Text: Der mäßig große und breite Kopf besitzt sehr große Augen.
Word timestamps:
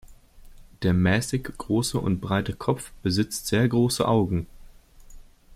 Der 0.81 0.93
mäßig 0.95 1.43
große 1.43 1.99
und 1.99 2.21
breite 2.21 2.53
Kopf 2.55 2.89
besitzt 3.03 3.45
sehr 3.45 3.67
große 3.69 4.07
Augen. 4.07 4.47